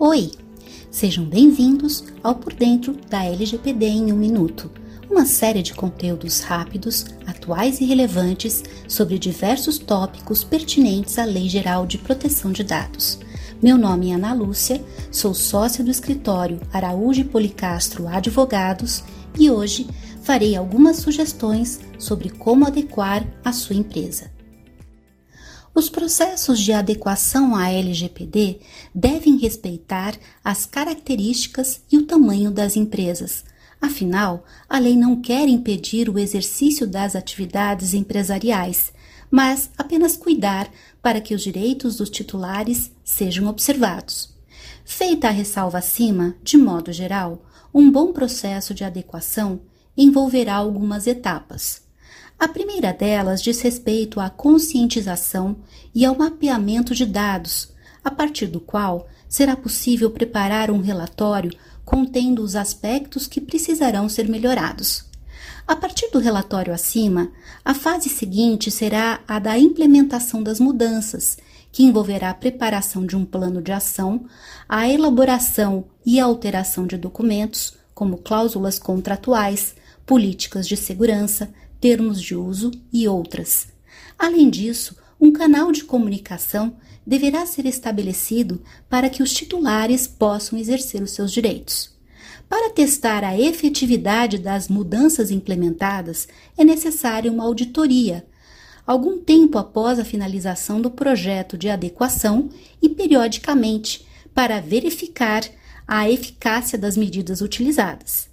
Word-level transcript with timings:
Oi! 0.00 0.30
Sejam 0.92 1.24
bem-vindos 1.24 2.04
ao 2.22 2.36
Por 2.36 2.52
Dentro 2.52 2.94
da 3.10 3.24
LGPD 3.24 3.84
em 3.84 4.12
um 4.12 4.16
Minuto, 4.16 4.70
uma 5.10 5.26
série 5.26 5.60
de 5.60 5.74
conteúdos 5.74 6.38
rápidos, 6.38 7.06
atuais 7.26 7.80
e 7.80 7.84
relevantes 7.84 8.62
sobre 8.86 9.18
diversos 9.18 9.76
tópicos 9.76 10.44
pertinentes 10.44 11.18
à 11.18 11.24
Lei 11.24 11.48
Geral 11.48 11.84
de 11.84 11.98
Proteção 11.98 12.52
de 12.52 12.62
Dados. 12.62 13.18
Meu 13.60 13.76
nome 13.76 14.12
é 14.12 14.14
Ana 14.14 14.32
Lúcia, 14.32 14.80
sou 15.10 15.34
sócia 15.34 15.82
do 15.82 15.90
escritório 15.90 16.60
Araújo 16.72 17.22
e 17.22 17.24
Policastro 17.24 18.06
Advogados 18.06 19.02
e 19.36 19.50
hoje 19.50 19.84
farei 20.22 20.54
algumas 20.54 20.98
sugestões 20.98 21.80
sobre 21.98 22.30
como 22.30 22.64
adequar 22.64 23.26
a 23.44 23.50
sua 23.50 23.74
empresa. 23.74 24.30
Os 25.78 25.88
processos 25.88 26.58
de 26.58 26.72
adequação 26.72 27.54
à 27.54 27.70
LGPD 27.70 28.58
devem 28.92 29.36
respeitar 29.36 30.12
as 30.42 30.66
características 30.66 31.82
e 31.88 31.96
o 31.96 32.04
tamanho 32.04 32.50
das 32.50 32.74
empresas. 32.74 33.44
Afinal, 33.80 34.44
a 34.68 34.76
lei 34.80 34.96
não 34.96 35.22
quer 35.22 35.48
impedir 35.48 36.08
o 36.10 36.18
exercício 36.18 36.84
das 36.84 37.14
atividades 37.14 37.94
empresariais, 37.94 38.92
mas 39.30 39.70
apenas 39.78 40.16
cuidar 40.16 40.68
para 41.00 41.20
que 41.20 41.32
os 41.32 41.42
direitos 41.42 41.98
dos 41.98 42.10
titulares 42.10 42.90
sejam 43.04 43.46
observados. 43.46 44.34
Feita 44.84 45.28
a 45.28 45.30
ressalva 45.30 45.78
acima, 45.78 46.34
de 46.42 46.58
modo 46.58 46.92
geral, 46.92 47.46
um 47.72 47.88
bom 47.88 48.12
processo 48.12 48.74
de 48.74 48.82
adequação 48.82 49.60
envolverá 49.96 50.56
algumas 50.56 51.06
etapas. 51.06 51.87
A 52.38 52.46
primeira 52.46 52.92
delas 52.92 53.42
diz 53.42 53.60
respeito 53.60 54.20
à 54.20 54.30
conscientização 54.30 55.56
e 55.94 56.04
ao 56.04 56.16
mapeamento 56.16 56.94
de 56.94 57.04
dados, 57.04 57.72
a 58.04 58.10
partir 58.10 58.46
do 58.46 58.60
qual 58.60 59.08
será 59.28 59.56
possível 59.56 60.10
preparar 60.10 60.70
um 60.70 60.80
relatório 60.80 61.52
contendo 61.84 62.42
os 62.42 62.54
aspectos 62.54 63.26
que 63.26 63.40
precisarão 63.40 64.08
ser 64.08 64.28
melhorados. 64.28 65.08
A 65.66 65.76
partir 65.76 66.10
do 66.10 66.18
relatório 66.18 66.72
acima, 66.72 67.30
a 67.64 67.74
fase 67.74 68.08
seguinte 68.08 68.70
será 68.70 69.20
a 69.28 69.38
da 69.38 69.58
implementação 69.58 70.42
das 70.42 70.58
mudanças, 70.58 71.36
que 71.70 71.82
envolverá 71.82 72.30
a 72.30 72.34
preparação 72.34 73.04
de 73.04 73.16
um 73.16 73.24
plano 73.24 73.60
de 73.60 73.72
ação, 73.72 74.24
a 74.68 74.88
elaboração 74.88 75.84
e 76.04 76.18
a 76.18 76.24
alteração 76.24 76.86
de 76.86 76.96
documentos, 76.96 77.74
como 77.94 78.16
cláusulas 78.16 78.78
contratuais, 78.78 79.74
políticas 80.06 80.66
de 80.66 80.76
segurança, 80.76 81.52
termos 81.80 82.20
de 82.20 82.34
uso 82.34 82.70
e 82.92 83.06
outras. 83.08 83.68
Além 84.18 84.50
disso, 84.50 84.96
um 85.20 85.32
canal 85.32 85.72
de 85.72 85.84
comunicação 85.84 86.76
deverá 87.06 87.46
ser 87.46 87.66
estabelecido 87.66 88.62
para 88.88 89.08
que 89.08 89.22
os 89.22 89.32
titulares 89.32 90.06
possam 90.06 90.58
exercer 90.58 91.02
os 91.02 91.12
seus 91.12 91.32
direitos. 91.32 91.96
Para 92.48 92.70
testar 92.70 93.24
a 93.24 93.38
efetividade 93.38 94.38
das 94.38 94.68
mudanças 94.68 95.30
implementadas, 95.30 96.28
é 96.56 96.64
necessária 96.64 97.30
uma 97.30 97.44
auditoria, 97.44 98.26
algum 98.86 99.18
tempo 99.18 99.58
após 99.58 99.98
a 99.98 100.04
finalização 100.04 100.80
do 100.80 100.90
projeto 100.90 101.58
de 101.58 101.68
adequação 101.68 102.48
e 102.80 102.88
periodicamente, 102.88 104.06
para 104.34 104.60
verificar 104.60 105.42
a 105.86 106.10
eficácia 106.10 106.78
das 106.78 106.96
medidas 106.96 107.40
utilizadas. 107.40 108.28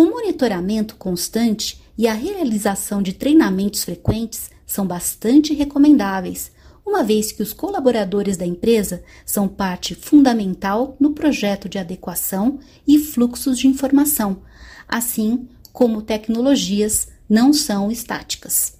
O 0.00 0.06
monitoramento 0.06 0.96
constante 0.96 1.78
e 1.98 2.08
a 2.08 2.14
realização 2.14 3.02
de 3.02 3.12
treinamentos 3.12 3.84
frequentes 3.84 4.50
são 4.66 4.86
bastante 4.86 5.52
recomendáveis, 5.52 6.50
uma 6.86 7.04
vez 7.04 7.32
que 7.32 7.42
os 7.42 7.52
colaboradores 7.52 8.38
da 8.38 8.46
empresa 8.46 9.04
são 9.26 9.46
parte 9.46 9.94
fundamental 9.94 10.96
no 10.98 11.10
projeto 11.10 11.68
de 11.68 11.76
adequação 11.76 12.60
e 12.88 12.98
fluxos 12.98 13.58
de 13.58 13.68
informação, 13.68 14.40
assim 14.88 15.46
como 15.70 16.00
tecnologias 16.00 17.08
não 17.28 17.52
são 17.52 17.92
estáticas. 17.92 18.78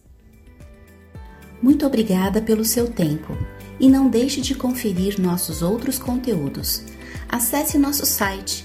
Muito 1.61 1.85
obrigada 1.85 2.41
pelo 2.41 2.65
seu 2.65 2.91
tempo 2.91 3.37
e 3.79 3.91
não 3.91 4.09
deixe 4.09 4.41
de 4.41 4.55
conferir 4.55 5.21
nossos 5.21 5.61
outros 5.61 5.99
conteúdos. 5.99 6.83
Acesse 7.29 7.77
nosso 7.77 8.07
site 8.07 8.65